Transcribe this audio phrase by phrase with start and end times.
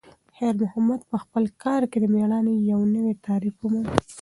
[0.35, 3.97] خیر محمد په خپل کار کې د میړانې یو نوی تعریف وموند.